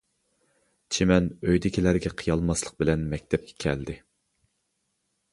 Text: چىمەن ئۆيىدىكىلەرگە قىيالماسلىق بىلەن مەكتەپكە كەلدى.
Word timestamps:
چىمەن 0.95 1.25
ئۆيىدىكىلەرگە 1.49 2.11
قىيالماسلىق 2.21 2.73
بىلەن 2.79 3.03
مەكتەپكە 3.11 3.55
كەلدى. 3.65 3.97